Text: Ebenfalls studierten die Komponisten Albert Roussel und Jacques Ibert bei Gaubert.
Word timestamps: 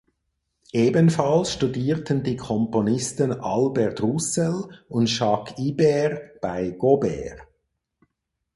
Ebenfalls 0.73 1.51
studierten 1.53 2.23
die 2.23 2.35
Komponisten 2.35 3.31
Albert 3.33 4.01
Roussel 4.01 4.67
und 4.89 5.07
Jacques 5.15 5.59
Ibert 5.59 6.41
bei 6.41 6.71
Gaubert. 6.71 7.41